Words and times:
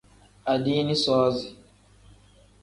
Adiini 0.53 0.95
soozi. 1.03 1.53